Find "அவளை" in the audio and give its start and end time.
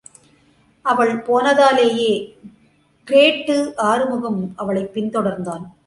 4.55-4.85